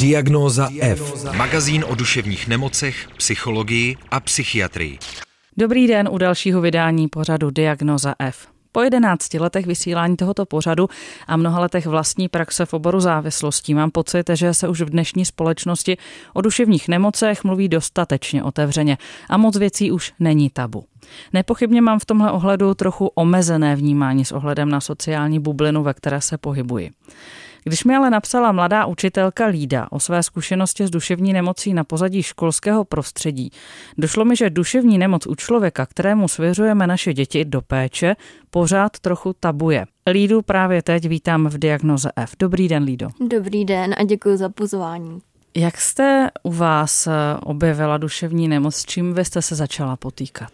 [0.00, 1.24] Diagnóza F.
[1.36, 4.98] Magazín o duševních nemocech, psychologii a psychiatrii.
[5.56, 8.46] Dobrý den u dalšího vydání pořadu Diagnoza F.
[8.72, 10.88] Po 11 letech vysílání tohoto pořadu
[11.26, 15.24] a mnoha letech vlastní praxe v oboru závislostí mám pocit, že se už v dnešní
[15.24, 15.96] společnosti
[16.32, 18.98] o duševních nemocech mluví dostatečně otevřeně
[19.28, 20.84] a moc věcí už není tabu.
[21.32, 26.20] Nepochybně mám v tomhle ohledu trochu omezené vnímání s ohledem na sociální bublinu, ve které
[26.20, 26.90] se pohybuji.
[27.64, 32.22] Když mi ale napsala mladá učitelka Lída o své zkušenosti s duševní nemocí na pozadí
[32.22, 33.50] školského prostředí,
[33.98, 38.16] došlo mi, že duševní nemoc u člověka, kterému svěřujeme naše děti do péče,
[38.50, 39.86] pořád trochu tabuje.
[40.10, 42.32] Lídu právě teď vítám v diagnoze F.
[42.38, 43.08] Dobrý den, Lído.
[43.28, 45.20] Dobrý den a děkuji za pozvání.
[45.56, 50.50] Jak jste u vás eh, objevila duševní nemoc, s čím vy jste se začala potýkat?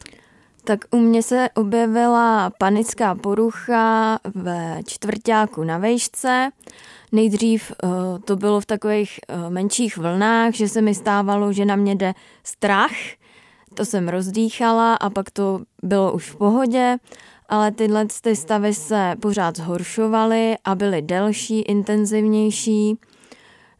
[0.67, 6.51] Tak u mě se objevila panická porucha ve čtvrtáku na vejšce.
[7.13, 7.91] Nejdřív uh,
[8.25, 12.15] to bylo v takových uh, menších vlnách, že se mi stávalo, že na mě jde
[12.45, 12.91] strach.
[13.75, 16.97] To jsem rozdýchala a pak to bylo už v pohodě,
[17.49, 22.99] ale tyhle ty stavy se pořád zhoršovaly a byly delší, intenzivnější.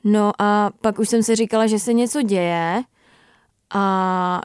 [0.05, 2.83] No a pak už jsem si říkala, že se něco děje
[3.75, 4.41] a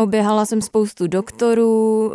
[0.00, 2.12] Oběhala jsem spoustu doktorů,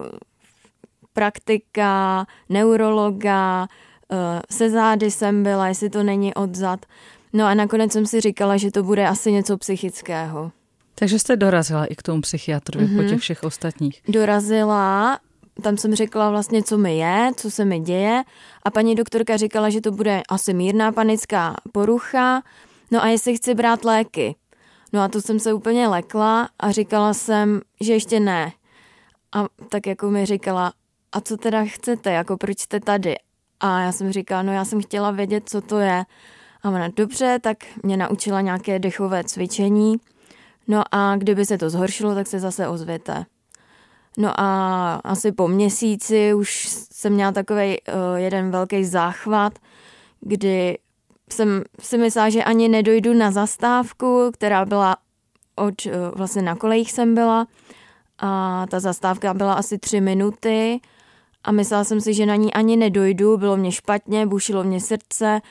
[1.13, 3.67] praktika, neurologa,
[4.11, 6.85] eh, se zády jsem byla, jestli to není odzad.
[7.33, 10.51] No a nakonec jsem si říkala, že to bude asi něco psychického.
[10.95, 12.95] Takže jste dorazila i k tomu psychiatrovi mm-hmm.
[12.95, 13.09] po mhm.
[13.09, 14.01] těch všech ostatních.
[14.07, 15.19] Dorazila,
[15.61, 18.23] tam jsem řekla vlastně, co mi je, co se mi děje
[18.63, 22.43] a paní doktorka říkala, že to bude asi mírná panická porucha,
[22.91, 24.35] no a jestli chci brát léky.
[24.95, 28.51] No a to jsem se úplně lekla a říkala jsem, že ještě ne.
[29.31, 30.73] A tak jako mi říkala,
[31.11, 33.15] a co teda chcete, jako proč jste tady?
[33.59, 36.05] A já jsem říkala, no já jsem chtěla vědět, co to je.
[36.63, 39.95] A ona, dobře, tak mě naučila nějaké dechové cvičení.
[40.67, 43.25] No a kdyby se to zhoršilo, tak se zase ozvěte.
[44.17, 49.59] No a asi po měsíci už jsem měla takový uh, jeden velký záchvat,
[50.21, 50.77] kdy
[51.33, 54.97] jsem si myslela, že ani nedojdu na zastávku, která byla
[55.55, 57.47] od, eh, vlastně na kolejích jsem byla.
[58.19, 60.79] A ta zastávka byla asi tři minuty.
[61.43, 65.41] A myslela jsem si, že na ní ani nedojdu, bylo mě špatně, bušilo mě srdce,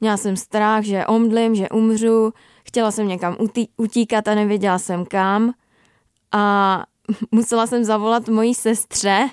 [0.00, 2.32] měla jsem strach, že omdlím, že umřu,
[2.64, 3.36] chtěla jsem někam
[3.76, 5.52] utíkat a nevěděla jsem kam.
[6.32, 6.84] A
[7.30, 9.28] musela jsem zavolat mojí sestře,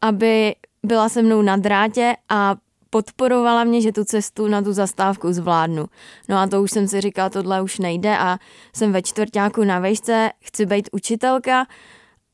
[0.00, 0.54] aby
[0.86, 2.56] byla se mnou na drátě a
[2.92, 5.86] podporovala mě, že tu cestu na tu zastávku zvládnu.
[6.28, 8.38] No a to už jsem si říkala, tohle už nejde a
[8.76, 11.66] jsem ve čtvrtáku na vejšce, chci být učitelka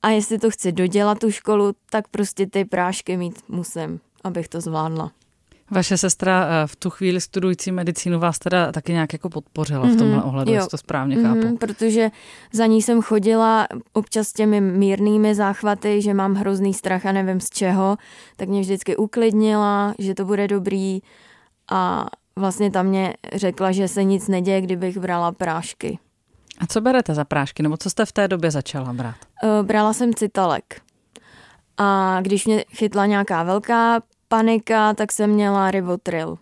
[0.02, 4.60] a jestli to chci dodělat tu školu, tak prostě ty prášky mít musím, abych to
[4.60, 5.17] zvládla.
[5.70, 9.94] Vaše sestra eh, v tu chvíli studující medicínu vás teda taky nějak jako podpořila mm-hmm,
[9.94, 11.56] v tomhle mhm, ohledu, jestli to správně mm-hmm, chápu.
[11.56, 12.10] Protože
[12.52, 17.50] za ní jsem chodila občas těmi mírnými záchvaty, že mám hrozný strach a nevím z
[17.50, 17.96] čeho,
[18.36, 21.00] tak mě vždycky uklidnila, že to bude dobrý
[21.70, 22.06] a
[22.36, 25.98] vlastně tam mě řekla, že se nic neděje, kdybych brala prášky.
[26.58, 29.16] A co berete za prášky, nebo co jste v té době začala brát?
[29.44, 30.80] Eh, brala jsem citalek.
[31.76, 36.38] A když mě chytla nějaká velká panika, tak jsem měla Rivotril.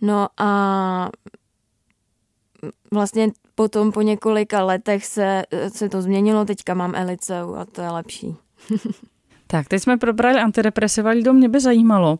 [0.00, 1.10] No a
[2.92, 7.90] vlastně potom po několika letech se, se to změnilo, teďka mám Eliceu a to je
[7.90, 8.36] lepší.
[9.46, 12.18] tak, teď jsme probrali antidepresiva, do mě by zajímalo,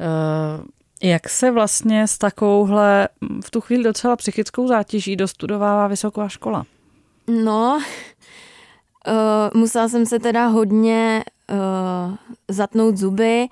[0.00, 3.08] eh, jak se vlastně s takovouhle
[3.44, 6.64] v tu chvíli docela psychickou zátěží dostudovává vysoká škola?
[7.44, 7.78] No,
[9.06, 12.16] uh, musela jsem se teda hodně uh,
[12.48, 13.48] zatnout zuby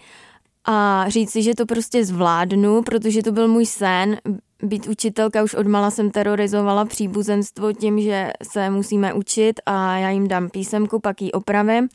[0.64, 4.16] a říct si, že to prostě zvládnu, protože to byl můj sen.
[4.62, 10.28] Být učitelka už odmala jsem terorizovala příbuzenstvo tím, že se musíme učit a já jim
[10.28, 11.88] dám písemku, pak ji opravím.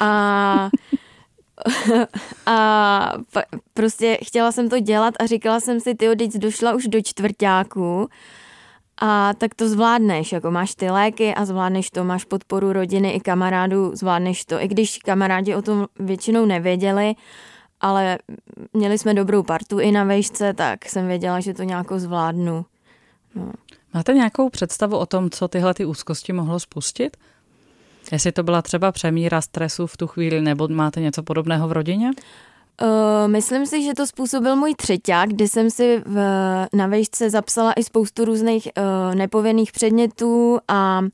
[0.00, 0.70] A
[2.46, 3.12] a
[3.74, 8.08] prostě chtěla jsem to dělat a říkala jsem si, ty teď došla už do čtvrtáku
[9.00, 13.20] a tak to zvládneš, jako máš ty léky a zvládneš to, máš podporu rodiny i
[13.20, 17.14] kamarádů, zvládneš to, i když kamarádi o tom většinou nevěděli,
[17.80, 18.18] ale
[18.72, 22.64] měli jsme dobrou partu i na vejšce, tak jsem věděla, že to nějakou zvládnu.
[23.34, 23.52] No.
[23.94, 27.16] Máte nějakou představu o tom, co tyhle ty úzkosti mohlo spustit?
[28.12, 32.10] Jestli to byla třeba přemíra stresu v tu chvíli, nebo máte něco podobného v rodině?
[32.82, 36.16] Uh, myslím si, že to způsobil můj třeťák, kdy jsem si v,
[36.72, 41.08] na vejšce zapsala i spoustu různých uh, nepovinných předmětů a uh,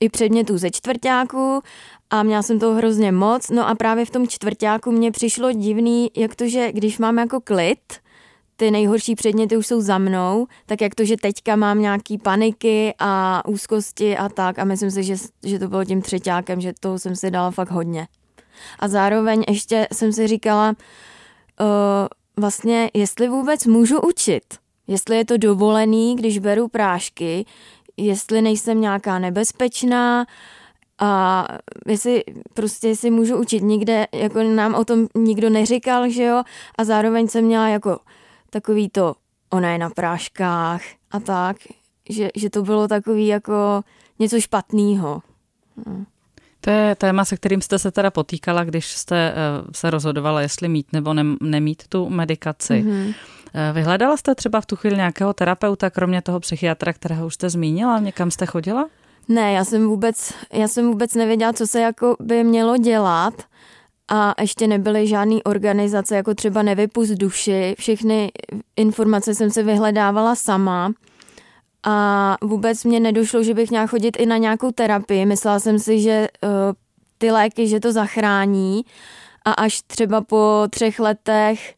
[0.00, 1.62] i předmětů ze čtvrtáku
[2.10, 3.50] a měla jsem toho hrozně moc.
[3.50, 7.40] No a právě v tom čtvrtáku mě přišlo divný, jak to, že když mám jako
[7.40, 7.78] klid,
[8.56, 12.94] ty nejhorší předměty už jsou za mnou, tak jak to, že teďka mám nějaký paniky
[12.98, 16.98] a úzkosti a tak a myslím si, že, že to bylo tím třetíákem, že toho
[16.98, 18.08] jsem si dala fakt hodně.
[18.78, 21.66] A zároveň ještě jsem si říkala, uh,
[22.36, 24.44] vlastně, jestli vůbec můžu učit,
[24.86, 27.44] jestli je to dovolený, když beru prášky,
[27.98, 30.26] jestli nejsem nějaká nebezpečná
[30.98, 31.44] a
[31.86, 32.24] jestli
[32.54, 33.62] prostě si můžu učit.
[33.62, 36.42] Nikde, jako nám o tom nikdo neříkal, že jo,
[36.78, 37.98] a zároveň jsem měla jako
[38.50, 39.14] takový to,
[39.50, 41.56] ona je na práškách a tak,
[42.10, 43.82] že, že to bylo takový jako
[44.18, 45.22] něco špatného.
[45.86, 46.06] Hmm.
[46.68, 49.34] To je téma, se kterým jste se teda potýkala, když jste eh,
[49.72, 52.72] se rozhodovala, jestli mít nebo ne, nemít tu medikaci.
[52.74, 53.14] Mm-hmm.
[53.72, 57.98] Vyhledala jste třeba v tu chvíli nějakého terapeuta, kromě toho psychiatra, kterého už jste zmínila?
[57.98, 58.88] Někam jste chodila?
[59.28, 63.34] Ne, já jsem vůbec, já jsem vůbec nevěděla, co se jako by mělo dělat
[64.08, 67.74] a ještě nebyly žádné organizace, jako třeba Nevypust duši.
[67.78, 68.32] Všechny
[68.76, 70.92] informace jsem se vyhledávala sama
[71.82, 75.26] a vůbec mě nedošlo, že bych měla chodit i na nějakou terapii.
[75.26, 76.50] Myslela jsem si, že uh,
[77.18, 78.84] ty léky, že to zachrání
[79.44, 81.74] a až třeba po třech letech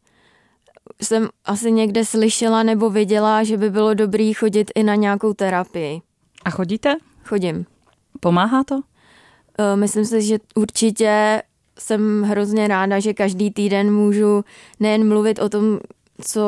[1.03, 6.01] jsem asi někde slyšela nebo viděla, že by bylo dobrý chodit i na nějakou terapii.
[6.45, 6.97] A chodíte?
[7.25, 7.67] Chodím.
[8.21, 8.75] Pomáhá to?
[8.75, 8.83] Uh,
[9.75, 11.43] myslím si, že určitě
[11.79, 14.45] jsem hrozně ráda, že každý týden můžu
[14.81, 15.79] nejen mluvit o tom,
[16.23, 16.43] co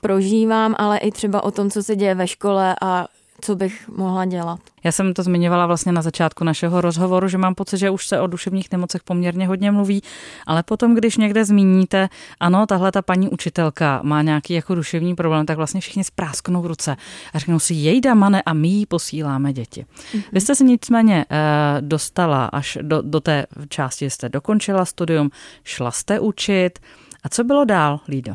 [0.00, 3.06] prožívám, ale i třeba o tom, co se děje ve škole a
[3.40, 4.60] co bych mohla dělat.
[4.84, 8.20] Já jsem to zmiňovala vlastně na začátku našeho rozhovoru, že mám pocit, že už se
[8.20, 10.02] o duševních nemocech poměrně hodně mluví,
[10.46, 12.08] ale potom, když někde zmíníte,
[12.40, 16.96] ano, tahle ta paní učitelka má nějaký jako duševní problém, tak vlastně všichni sprásknou ruce
[17.32, 19.86] a řeknou si, jejda mane a my jí posíláme děti.
[20.12, 20.22] Mm-hmm.
[20.32, 21.36] Vy jste se nicméně uh,
[21.80, 25.30] dostala až do, do té části, jste dokončila studium,
[25.64, 26.78] šla jste učit.
[27.24, 28.34] A co bylo dál, Lído?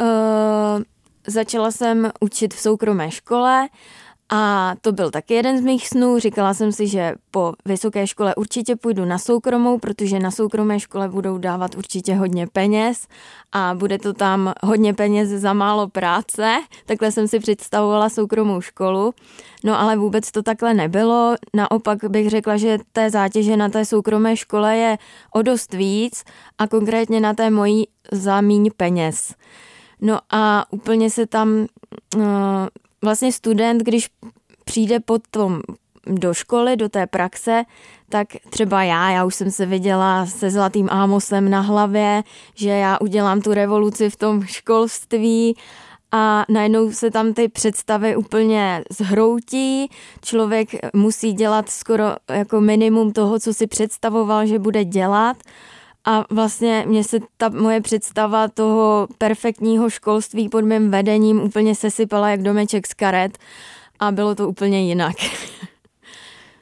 [0.00, 0.82] Uh,
[1.26, 3.68] začala jsem učit v soukromé škole
[4.28, 6.18] a to byl taky jeden z mých snů.
[6.18, 11.08] Říkala jsem si, že po vysoké škole určitě půjdu na soukromou, protože na soukromé škole
[11.08, 13.06] budou dávat určitě hodně peněz
[13.52, 16.60] a bude to tam hodně peněz za málo práce.
[16.86, 19.14] Takhle jsem si představovala soukromou školu.
[19.64, 21.36] No ale vůbec to takhle nebylo.
[21.54, 24.98] Naopak bych řekla, že té zátěže na té soukromé škole je
[25.34, 26.24] o dost víc
[26.58, 29.34] a konkrétně na té mojí za míň peněz.
[30.00, 31.66] No a úplně se tam
[32.16, 32.22] uh,
[33.02, 34.10] vlastně student, když
[34.64, 35.60] přijde potom
[36.06, 37.64] do školy, do té praxe,
[38.08, 42.22] tak třeba já, já už jsem se viděla se zlatým ámosem na hlavě,
[42.54, 45.56] že já udělám tu revoluci v tom školství
[46.12, 49.90] a najednou se tam ty představy úplně zhroutí.
[50.22, 55.36] Člověk musí dělat skoro jako minimum toho, co si představoval, že bude dělat
[56.06, 62.30] a vlastně mě se ta moje představa toho perfektního školství pod mým vedením úplně sesypala
[62.30, 63.38] jak domeček z karet
[63.98, 65.16] a bylo to úplně jinak.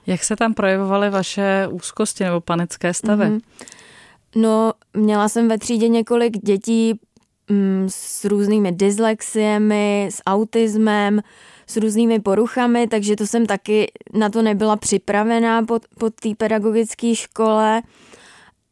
[0.06, 3.25] Jak se tam projevovaly vaše úzkosti nebo panické stavy?
[3.25, 3.41] Mm-hmm.
[4.37, 7.00] No, měla jsem ve třídě několik dětí
[7.50, 11.20] mm, s různými dyslexiemi, s autismem,
[11.67, 17.14] s různými poruchami, takže to jsem taky na to nebyla připravená pod, pod té pedagogické
[17.14, 17.82] škole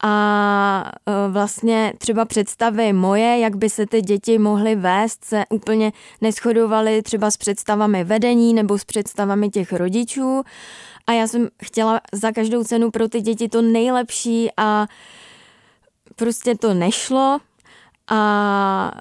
[0.03, 5.93] a e, vlastně třeba představy moje, jak by se ty děti mohly vést, se úplně
[6.21, 10.43] neschodovaly třeba s představami vedení nebo s představami těch rodičů.
[11.07, 14.87] A já jsem chtěla za každou cenu pro ty děti to nejlepší a
[16.17, 17.39] prostě to nešlo.
[18.11, 18.93] A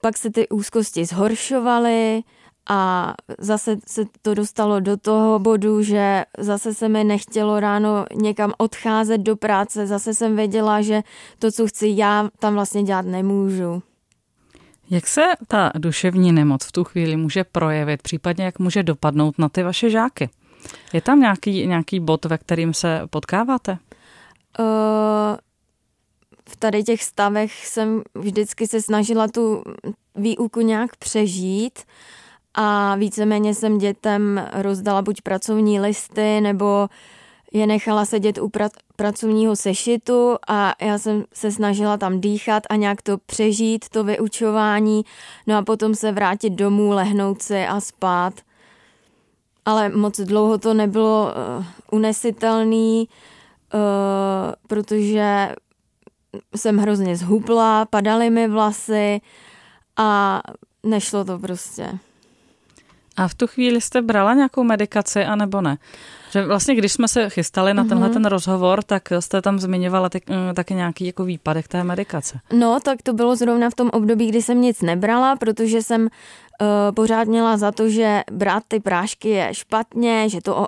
[0.00, 2.22] pak se ty úzkosti zhoršovaly,
[2.68, 8.52] a zase se to dostalo do toho bodu, že zase se mi nechtělo ráno někam
[8.58, 11.02] odcházet do práce, zase jsem věděla, že
[11.38, 13.82] to, co chci já, tam vlastně dělat nemůžu.
[14.90, 19.48] Jak se ta duševní nemoc v tu chvíli může projevit, případně jak může dopadnout na
[19.48, 20.30] ty vaše žáky?
[20.92, 23.78] Je tam nějaký, nějaký bod, ve kterým se potkáváte?
[24.58, 24.66] Uh,
[26.48, 29.62] v tady těch stavech jsem vždycky se snažila tu
[30.14, 31.78] výuku nějak přežít.
[31.78, 31.84] Uh,
[32.56, 36.88] a víceméně jsem dětem rozdala buď pracovní listy, nebo
[37.52, 42.76] je nechala sedět u pra- pracovního sešitu a já jsem se snažila tam dýchat a
[42.76, 45.04] nějak to přežít, to vyučování,
[45.46, 48.34] no a potom se vrátit domů, lehnout si a spát.
[49.64, 53.08] Ale moc dlouho to nebylo uh, unesitelný,
[53.74, 53.80] uh,
[54.66, 55.54] protože
[56.56, 59.20] jsem hrozně zhubla, padaly mi vlasy
[59.96, 60.42] a
[60.82, 61.98] nešlo to prostě.
[63.16, 65.78] A v tu chvíli jste brala nějakou medikaci, anebo ne?
[66.30, 68.12] Že vlastně, když jsme se chystali na tenhle mm-hmm.
[68.12, 72.40] ten rozhovor, tak jste tam zmiňovala ty, mm, taky nějaký jako výpadek té medikace.
[72.52, 76.08] No, tak to bylo zrovna v tom období, kdy jsem nic nebrala, protože jsem uh,
[76.94, 80.66] pořád měla za to, že brát ty prášky je špatně, že to uh,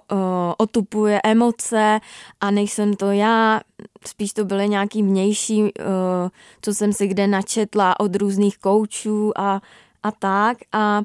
[0.59, 2.01] otupuje emoce
[2.41, 3.61] a nejsem to já.
[4.07, 5.69] Spíš to byly nějaký vnější, uh,
[6.63, 9.61] co jsem si kde načetla od různých koučů a,
[10.03, 10.59] a tak.
[10.73, 11.03] A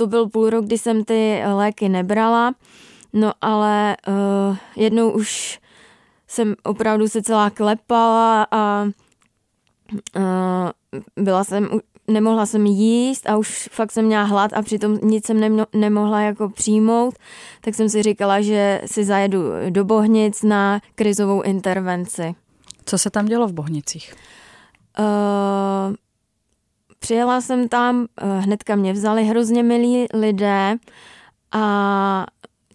[0.00, 2.54] to byl půl rok, kdy jsem ty léky nebrala.
[3.12, 5.60] No ale uh, jednou už
[6.28, 8.84] jsem opravdu se celá klepala a
[10.16, 10.22] uh,
[11.24, 11.68] byla jsem,
[12.08, 16.20] nemohla jsem jíst a už fakt jsem měla hlad a přitom nic jsem nemo, nemohla
[16.20, 17.14] jako přijmout,
[17.60, 22.34] tak jsem si říkala, že si zajedu do Bohnic na krizovou intervenci.
[22.84, 24.14] Co se tam dělo v Bohnicích?
[24.98, 25.94] Uh,
[27.00, 28.06] přijela jsem tam,
[28.38, 30.76] hnedka mě vzali hrozně milí lidé
[31.52, 32.26] a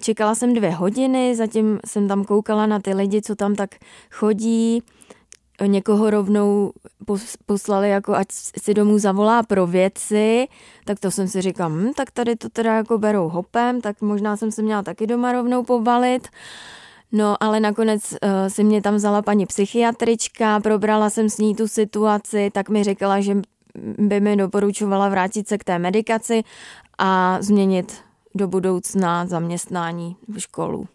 [0.06, 3.70] Čekala jsem dvě hodiny, zatím jsem tam koukala na ty lidi, co tam tak
[4.12, 4.84] chodí.
[5.66, 6.72] Někoho rovnou
[7.46, 10.48] poslali, jako ať si domů zavolá pro věci,
[10.86, 14.38] tak to jsem si říkala, hm, tak tady to teda jako berou hopem, tak možná
[14.38, 16.28] jsem se měla taky doma rovnou povalit.
[17.12, 18.18] No, ale nakonec uh,
[18.48, 23.22] si mě tam vzala paní psychiatrička, probrala jsem s ní tu situaci, tak mi řekla,
[23.22, 23.36] že
[23.98, 26.44] by mi doporučovala vrátit se k té medikaci
[26.98, 28.02] a změnit
[28.36, 30.88] do budoucna zaměstnání v školu.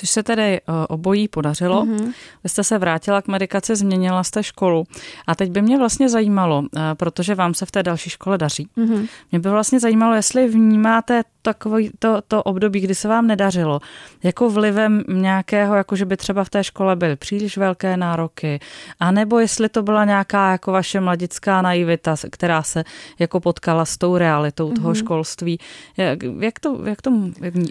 [0.00, 1.84] Což se tedy eh, obojí podařilo.
[1.84, 2.12] Mm-hmm.
[2.44, 4.84] Vy jste se vrátila k medikaci, změnila jste školu.
[5.26, 8.68] A teď by mě vlastně zajímalo, eh, protože vám se v té další škole daří,
[8.78, 9.08] mm-hmm.
[9.30, 13.80] mě by vlastně zajímalo, jestli vnímáte takový to, to období, kdy se vám nedařilo,
[14.22, 18.60] jako vlivem nějakého, jako že by třeba v té škole byly příliš velké nároky,
[19.00, 22.84] anebo jestli to byla nějaká jako vaše mladická naivita, která se
[23.18, 24.98] jako potkala s tou realitou toho mm-hmm.
[24.98, 25.58] školství.
[25.96, 27.12] Jak, jak, to, jak to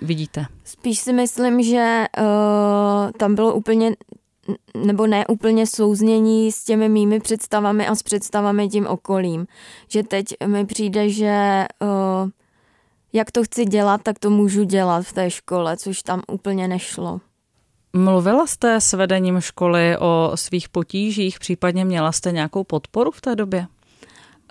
[0.01, 0.45] vidíte?
[0.65, 3.95] Spíš si myslím, že uh, tam bylo úplně
[4.77, 9.47] nebo ne úplně souznění s těmi mými představami a s představami tím okolím.
[9.87, 12.29] Že teď mi přijde, že uh,
[13.13, 17.21] jak to chci dělat, tak to můžu dělat v té škole, což tam úplně nešlo.
[17.93, 23.35] Mluvila jste s vedením školy o svých potížích, případně měla jste nějakou podporu v té
[23.35, 23.67] době?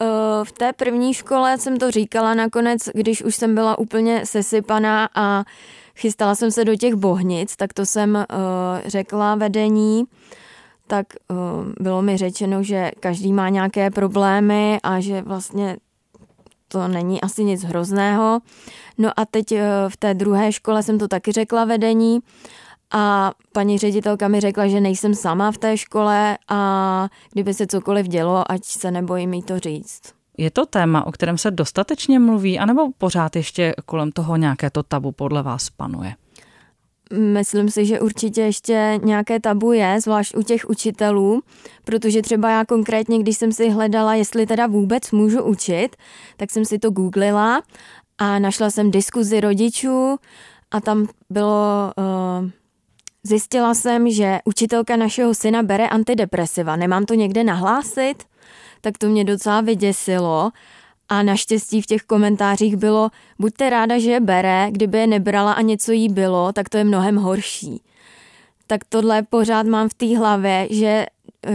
[0.00, 5.08] Eh, v té první škole jsem to říkala nakonec, když už jsem byla úplně sesypaná
[5.14, 5.44] a
[5.98, 8.24] chystala jsem se do těch bohnic, tak to jsem uh,
[8.86, 10.04] řekla vedení,
[10.86, 11.36] tak uh,
[11.80, 15.76] bylo mi řečeno, že každý má nějaké problémy a že vlastně
[16.68, 18.40] to není asi nic hrozného.
[18.98, 22.20] No a teď uh, v té druhé škole jsem to taky řekla vedení
[22.90, 28.08] a paní ředitelka mi řekla, že nejsem sama v té škole a kdyby se cokoliv
[28.08, 30.17] dělo, ať se nebojím jí to říct.
[30.38, 34.82] Je to téma, o kterém se dostatečně mluví, anebo pořád ještě kolem toho nějaké to
[34.82, 36.14] tabu podle vás panuje?
[37.12, 41.42] Myslím si, že určitě ještě nějaké tabu je, zvlášť u těch učitelů,
[41.84, 45.96] protože třeba já konkrétně, když jsem si hledala, jestli teda vůbec můžu učit,
[46.36, 47.62] tak jsem si to googlila
[48.18, 50.16] a našla jsem diskuzi rodičů
[50.70, 52.50] a tam bylo, uh,
[53.22, 56.76] zjistila jsem, že učitelka našeho syna bere antidepresiva.
[56.76, 58.24] Nemám to někde nahlásit?
[58.80, 60.50] Tak to mě docela vyděsilo.
[61.08, 65.60] A naštěstí v těch komentářích bylo, buďte ráda, že je bere, kdyby je nebrala a
[65.60, 67.82] něco jí bylo, tak to je mnohem horší.
[68.66, 71.06] Tak tohle pořád mám v té hlavě, že
[71.48, 71.54] uh,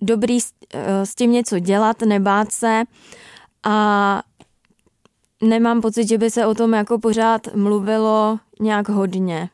[0.00, 2.82] dobrý uh, s tím něco dělat, nebát se
[3.64, 4.22] a
[5.42, 9.48] nemám pocit, že by se o tom jako pořád mluvilo nějak hodně.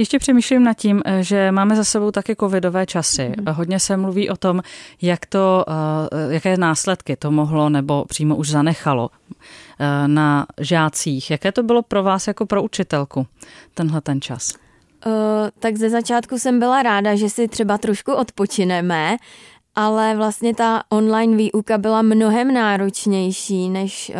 [0.00, 3.32] Ještě přemýšlím nad tím, eh, že máme za sebou taky covidové časy.
[3.38, 3.54] Mm.
[3.54, 4.62] Hodně se mluví o tom,
[5.02, 9.10] jak to, eh, jaké následky to mohlo nebo přímo už zanechalo
[10.06, 11.30] na žácích.
[11.30, 13.26] Jaké to bylo pro vás jako pro učitelku
[13.74, 14.54] tenhle ten čas?
[15.06, 15.12] Uh,
[15.58, 19.16] tak ze začátku jsem byla ráda, že si třeba trošku odpočineme,
[19.74, 24.16] ale vlastně ta online výuka byla mnohem náročnější než uh,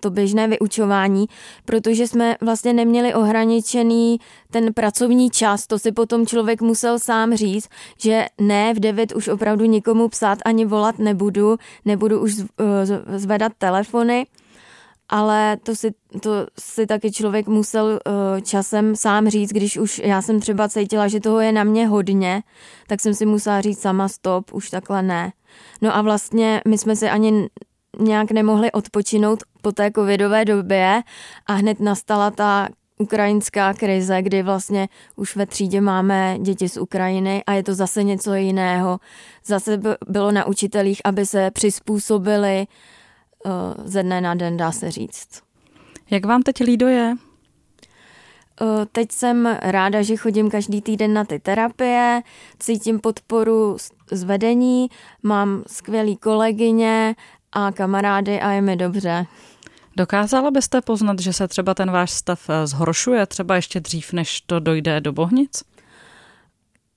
[0.00, 1.26] to běžné vyučování,
[1.64, 7.68] protože jsme vlastně neměli ohraničený ten pracovní čas, to si potom člověk musel sám říct,
[7.98, 12.46] že ne, v 9 už opravdu nikomu psát ani volat nebudu, nebudu už uh,
[13.16, 14.26] zvedat telefony,
[15.10, 15.90] ale to si,
[16.20, 21.08] to si taky člověk musel uh, časem sám říct, když už já jsem třeba cítila,
[21.08, 22.42] že toho je na mě hodně,
[22.86, 25.32] tak jsem si musela říct sama stop, už takhle ne.
[25.82, 27.48] No a vlastně my jsme se ani
[27.98, 31.02] nějak nemohli odpočinout po té covidové době
[31.46, 37.42] a hned nastala ta ukrajinská krize, kdy vlastně už ve třídě máme děti z Ukrajiny
[37.46, 38.98] a je to zase něco jiného.
[39.46, 42.66] Zase bylo na učitelích, aby se přizpůsobili
[43.84, 45.42] ze dne na den, dá se říct.
[46.10, 47.14] Jak vám teď Lído je?
[48.92, 52.22] Teď jsem ráda, že chodím každý týden na ty terapie,
[52.58, 53.76] cítím podporu
[54.10, 54.88] z vedení,
[55.22, 57.14] mám skvělý kolegyně
[57.52, 59.26] a kamarády a je mi dobře.
[59.96, 64.40] Dokázala byste poznat, že se třeba ten váš stav eh, zhoršuje, třeba ještě dřív, než
[64.40, 65.62] to dojde do bohnic?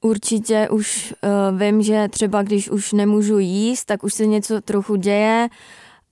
[0.02, 1.14] Určitě už
[1.52, 5.50] uh, vím, že třeba když už nemůžu jíst, tak už se něco trochu děje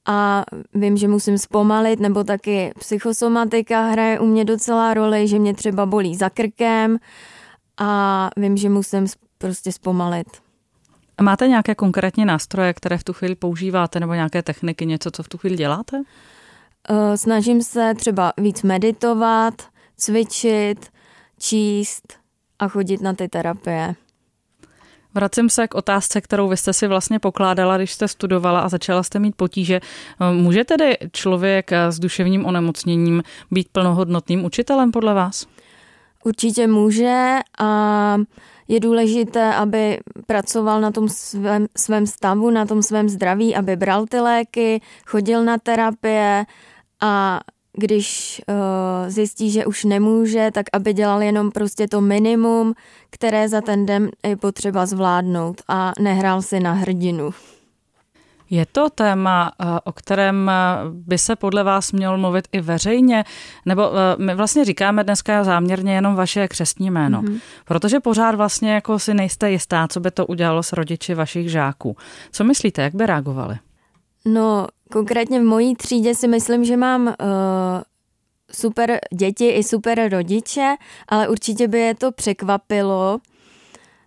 [0.05, 0.43] a
[0.73, 5.85] vím, že musím zpomalit, nebo taky psychosomatika hraje u mě docela roli, že mě třeba
[5.85, 6.97] bolí za krkem
[7.77, 10.27] a vím, že musím prostě zpomalit.
[11.17, 15.23] A máte nějaké konkrétní nástroje, které v tu chvíli používáte, nebo nějaké techniky, něco, co
[15.23, 16.03] v tu chvíli děláte?
[16.89, 19.53] Eh, snažím se třeba víc meditovat,
[19.97, 20.89] cvičit,
[21.39, 22.13] číst
[22.59, 23.95] a chodit na ty terapie.
[25.13, 29.03] Vracím se k otázce, kterou vy jste si vlastně pokládala, když jste studovala a začala
[29.03, 29.79] jste mít potíže.
[30.21, 35.47] Eh, může tedy člověk s duševním onemocněním být plnohodnotným učitelem podle vás?
[36.23, 38.17] Určitě může a
[38.67, 44.05] je důležité, aby pracoval na tom svém, svém stavu, na tom svém zdraví, aby bral
[44.05, 46.45] ty léky, chodil na terapie
[47.01, 47.39] a
[47.77, 52.73] když uh, zjistí, že už nemůže, tak aby dělal jenom prostě to minimum,
[53.09, 57.31] které za ten den je potřeba zvládnout a nehrál si na hrdinu.
[58.53, 60.53] Je to téma, eh, o kterém eh,
[60.91, 63.23] by se podle vás měl mluvit i veřejně?
[63.65, 67.39] Nebo my vlastně říkáme dneska záměrně jenom vaše křestní jméno, mm-hmm.
[67.65, 71.97] protože pořád vlastně jako si nejste jistá, co by to udělalo s rodiči vašich žáků.
[72.31, 73.57] Co myslíte, jak by reagovali?
[74.25, 77.13] No, konkrétně v mojí třídě si myslím, že mám uh,
[78.51, 80.75] super děti i super rodiče,
[81.07, 83.19] ale určitě by je to překvapilo.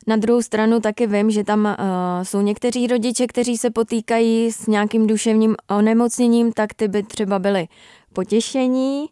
[0.06, 1.74] Na druhou stranu taky vím, že tam uh,
[2.22, 7.68] jsou někteří rodiče, kteří se potýkají s nějakým duševním onemocněním, tak ty by třeba byli
[8.12, 9.06] potěšení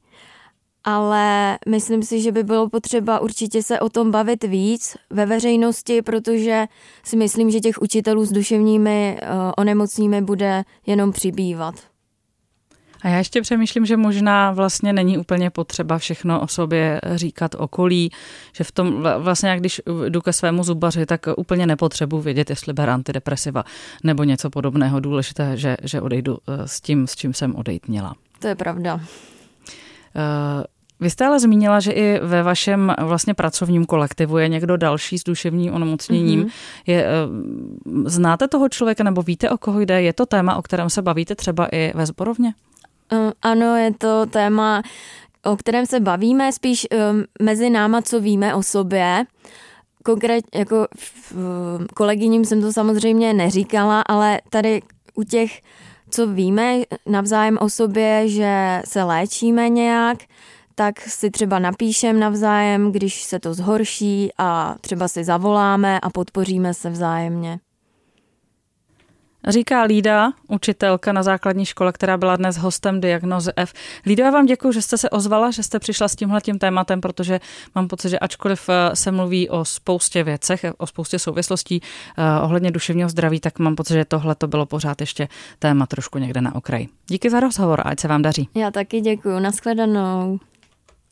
[0.85, 6.03] ale myslím si, že by bylo potřeba určitě se o tom bavit víc ve veřejnosti,
[6.03, 6.67] protože
[7.03, 11.75] si myslím, že těch učitelů s duševními uh, onemocními bude jenom přibývat.
[13.03, 18.11] A já ještě přemýšlím, že možná vlastně není úplně potřeba všechno o sobě říkat okolí,
[18.53, 22.73] že v tom vlastně, jak když jdu ke svému zubaři, tak úplně nepotřebuji vědět, jestli
[22.73, 23.65] ber antidepresiva
[24.05, 25.01] nebo něco podobného.
[25.01, 28.15] Důležité, že, že odejdu eh, s tím, s čím jsem odejít měla.
[28.39, 29.01] To je pravda.
[30.17, 30.65] Eh,
[31.01, 35.25] vy jste ale zmínila, že i ve vašem vlastně pracovním kolektivu je někdo další s
[35.25, 36.43] duševním onemocněním.
[36.43, 36.53] Mm-hmm.
[36.87, 37.11] Je, eh,
[38.05, 40.03] znáte toho člověka nebo víte, o koho jde?
[40.03, 42.55] Je to téma, o kterém se bavíte třeba i ve zborovně?
[43.13, 44.83] Eh, ano, je to téma,
[45.45, 46.87] o kterém se bavíme, spíš
[47.43, 49.25] mezi náma, co víme o sobě.
[50.05, 50.87] Konkrétně jako
[51.95, 54.83] kolegyním jsem to samozřejmě neříkala, ale tady
[55.15, 55.61] u těch
[56.13, 60.19] co víme navzájem o sobě, že se léčíme nějak,
[60.75, 66.75] tak si třeba napíšem navzájem, když se to zhorší a třeba si zavoláme a podpoříme
[66.75, 67.59] se vzájemně.
[69.49, 73.73] Říká Lída, učitelka na základní škole, která byla dnes hostem diagnozy F.
[74.07, 77.01] Lída, já vám děkuji, že jste se ozvala, že jste přišla s tímhle tím tématem,
[77.01, 77.41] protože
[77.75, 82.71] mám pocit, že ačkoliv eh, se mluví o spoustě věcech, o spoustě souvislostí uh, ohledně
[82.71, 85.29] duševního zdraví, tak mám pocit, že tohle to bylo pořád ještě
[85.59, 86.89] téma trošku někde na okraji.
[87.07, 88.49] Díky za rozhovor a ať se vám daří.
[88.55, 89.41] Já taky děkuji.
[89.41, 90.39] Naschledanou.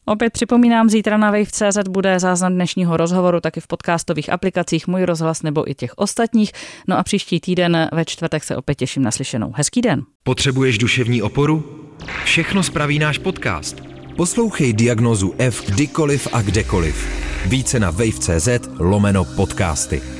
[0.04, 5.42] Opět připomínám, zítra na Wave.cz bude záznam dnešního rozhovoru taky v podcastových aplikacích Můj rozhlas
[5.42, 6.52] nebo i těch ostatních.
[6.88, 9.52] No a příští týden ve čtvrtek se opět těším na slyšenou.
[9.56, 10.02] Hezký den.
[10.22, 11.86] Potřebuješ duševní oporu?
[12.24, 13.76] Všechno spraví náš podcast.
[14.16, 17.08] Poslouchej diagnozu F kdykoliv a kdekoliv.
[17.46, 20.19] Více na wave.cz lomeno podcasty.